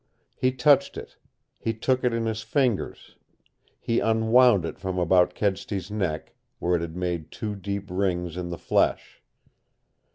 [0.35, 1.17] He touched it;
[1.59, 3.17] he took it in his fingers;
[3.79, 8.49] he unwound it from about Kedsty's neck, where it had made two deep rings in
[8.49, 9.21] the flesh.